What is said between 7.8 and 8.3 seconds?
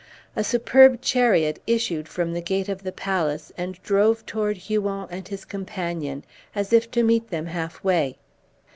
way.